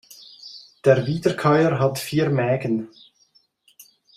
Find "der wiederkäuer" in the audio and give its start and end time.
0.83-1.77